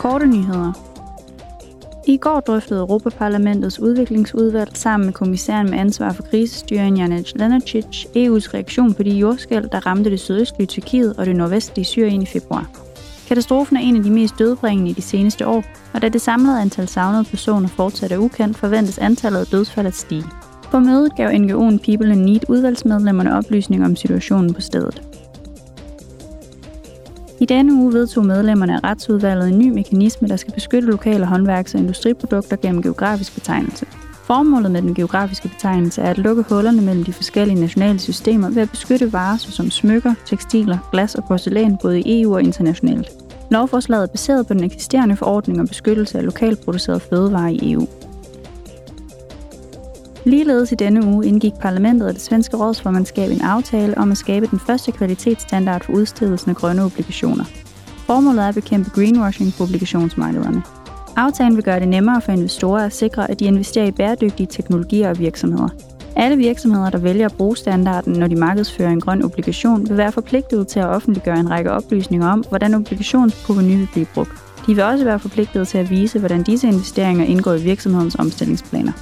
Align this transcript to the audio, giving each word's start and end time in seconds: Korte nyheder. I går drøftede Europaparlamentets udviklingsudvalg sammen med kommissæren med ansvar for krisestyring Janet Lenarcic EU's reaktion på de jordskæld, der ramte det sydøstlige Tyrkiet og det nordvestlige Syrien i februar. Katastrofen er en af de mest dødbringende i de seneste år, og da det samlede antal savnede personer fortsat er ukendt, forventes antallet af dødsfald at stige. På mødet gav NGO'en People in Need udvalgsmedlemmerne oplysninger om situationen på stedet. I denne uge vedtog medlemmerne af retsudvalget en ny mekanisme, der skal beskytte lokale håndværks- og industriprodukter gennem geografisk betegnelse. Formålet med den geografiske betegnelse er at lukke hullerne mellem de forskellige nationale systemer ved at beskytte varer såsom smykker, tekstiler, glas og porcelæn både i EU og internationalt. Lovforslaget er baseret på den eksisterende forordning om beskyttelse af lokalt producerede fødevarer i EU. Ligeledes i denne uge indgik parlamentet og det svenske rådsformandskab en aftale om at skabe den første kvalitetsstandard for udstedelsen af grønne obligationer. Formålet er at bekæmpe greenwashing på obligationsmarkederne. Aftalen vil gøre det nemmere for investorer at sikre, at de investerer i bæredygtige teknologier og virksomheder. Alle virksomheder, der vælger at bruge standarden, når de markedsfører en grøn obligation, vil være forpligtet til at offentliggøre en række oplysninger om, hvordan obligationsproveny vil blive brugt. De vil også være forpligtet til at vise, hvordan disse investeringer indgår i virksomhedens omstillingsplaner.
Korte 0.00 0.26
nyheder. 0.26 0.72
I 2.06 2.16
går 2.16 2.40
drøftede 2.40 2.80
Europaparlamentets 2.80 3.80
udviklingsudvalg 3.80 4.76
sammen 4.76 5.06
med 5.06 5.14
kommissæren 5.14 5.70
med 5.70 5.78
ansvar 5.78 6.12
for 6.12 6.22
krisestyring 6.22 6.98
Janet 6.98 7.32
Lenarcic 7.36 8.06
EU's 8.06 8.54
reaktion 8.54 8.94
på 8.94 9.02
de 9.02 9.10
jordskæld, 9.10 9.68
der 9.68 9.86
ramte 9.86 10.10
det 10.10 10.20
sydøstlige 10.20 10.66
Tyrkiet 10.66 11.16
og 11.16 11.26
det 11.26 11.36
nordvestlige 11.36 11.84
Syrien 11.84 12.22
i 12.22 12.26
februar. 12.26 12.70
Katastrofen 13.28 13.76
er 13.76 13.80
en 13.80 13.96
af 13.96 14.02
de 14.02 14.10
mest 14.10 14.38
dødbringende 14.38 14.90
i 14.90 14.94
de 14.94 15.02
seneste 15.02 15.46
år, 15.46 15.64
og 15.94 16.02
da 16.02 16.08
det 16.08 16.20
samlede 16.20 16.60
antal 16.60 16.88
savnede 16.88 17.24
personer 17.24 17.68
fortsat 17.68 18.12
er 18.12 18.18
ukendt, 18.18 18.56
forventes 18.56 18.98
antallet 18.98 19.40
af 19.40 19.46
dødsfald 19.46 19.86
at 19.86 19.94
stige. 19.94 20.24
På 20.70 20.78
mødet 20.78 21.16
gav 21.16 21.28
NGO'en 21.30 21.78
People 21.84 22.12
in 22.12 22.18
Need 22.18 22.40
udvalgsmedlemmerne 22.48 23.36
oplysninger 23.38 23.86
om 23.86 23.96
situationen 23.96 24.54
på 24.54 24.60
stedet. 24.60 25.02
I 27.40 27.44
denne 27.44 27.74
uge 27.74 27.92
vedtog 27.92 28.26
medlemmerne 28.26 28.74
af 28.74 28.84
retsudvalget 28.84 29.48
en 29.48 29.58
ny 29.58 29.70
mekanisme, 29.70 30.28
der 30.28 30.36
skal 30.36 30.54
beskytte 30.54 30.88
lokale 30.88 31.26
håndværks- 31.26 31.74
og 31.74 31.80
industriprodukter 31.80 32.56
gennem 32.56 32.82
geografisk 32.82 33.34
betegnelse. 33.34 33.86
Formålet 34.24 34.70
med 34.70 34.82
den 34.82 34.94
geografiske 34.94 35.48
betegnelse 35.48 36.02
er 36.02 36.10
at 36.10 36.18
lukke 36.18 36.44
hullerne 36.48 36.82
mellem 36.82 37.04
de 37.04 37.12
forskellige 37.12 37.60
nationale 37.60 37.98
systemer 37.98 38.50
ved 38.50 38.62
at 38.62 38.70
beskytte 38.70 39.12
varer 39.12 39.36
såsom 39.36 39.70
smykker, 39.70 40.14
tekstiler, 40.26 40.78
glas 40.92 41.14
og 41.14 41.24
porcelæn 41.24 41.78
både 41.82 42.00
i 42.00 42.22
EU 42.22 42.34
og 42.34 42.42
internationalt. 42.42 43.08
Lovforslaget 43.50 44.02
er 44.02 44.12
baseret 44.12 44.46
på 44.46 44.54
den 44.54 44.64
eksisterende 44.64 45.16
forordning 45.16 45.60
om 45.60 45.68
beskyttelse 45.68 46.18
af 46.18 46.24
lokalt 46.24 46.64
producerede 46.64 47.00
fødevarer 47.00 47.48
i 47.48 47.72
EU. 47.72 47.86
Ligeledes 50.24 50.72
i 50.72 50.74
denne 50.74 51.06
uge 51.06 51.26
indgik 51.26 51.52
parlamentet 51.60 52.08
og 52.08 52.14
det 52.14 52.22
svenske 52.22 52.56
rådsformandskab 52.56 53.30
en 53.30 53.40
aftale 53.40 53.98
om 53.98 54.10
at 54.10 54.16
skabe 54.16 54.46
den 54.46 54.58
første 54.58 54.92
kvalitetsstandard 54.92 55.84
for 55.84 55.92
udstedelsen 55.92 56.50
af 56.50 56.56
grønne 56.56 56.84
obligationer. 56.84 57.44
Formålet 58.06 58.44
er 58.44 58.48
at 58.48 58.54
bekæmpe 58.54 58.90
greenwashing 58.90 59.54
på 59.58 59.64
obligationsmarkederne. 59.64 60.62
Aftalen 61.16 61.56
vil 61.56 61.64
gøre 61.64 61.80
det 61.80 61.88
nemmere 61.88 62.20
for 62.20 62.32
investorer 62.32 62.84
at 62.84 62.94
sikre, 62.94 63.30
at 63.30 63.40
de 63.40 63.44
investerer 63.44 63.86
i 63.86 63.90
bæredygtige 63.90 64.46
teknologier 64.46 65.10
og 65.10 65.18
virksomheder. 65.18 65.68
Alle 66.16 66.36
virksomheder, 66.36 66.90
der 66.90 66.98
vælger 66.98 67.26
at 67.26 67.34
bruge 67.36 67.56
standarden, 67.56 68.12
når 68.12 68.26
de 68.26 68.36
markedsfører 68.36 68.90
en 68.90 69.00
grøn 69.00 69.24
obligation, 69.24 69.88
vil 69.88 69.96
være 69.96 70.12
forpligtet 70.12 70.68
til 70.68 70.80
at 70.80 70.86
offentliggøre 70.86 71.40
en 71.40 71.50
række 71.50 71.72
oplysninger 71.72 72.28
om, 72.28 72.44
hvordan 72.48 72.74
obligationsproveny 72.74 73.76
vil 73.76 73.88
blive 73.92 74.06
brugt. 74.14 74.32
De 74.66 74.74
vil 74.74 74.84
også 74.84 75.04
være 75.04 75.18
forpligtet 75.18 75.68
til 75.68 75.78
at 75.78 75.90
vise, 75.90 76.18
hvordan 76.18 76.42
disse 76.42 76.68
investeringer 76.68 77.24
indgår 77.24 77.52
i 77.52 77.62
virksomhedens 77.62 78.14
omstillingsplaner. 78.14 78.92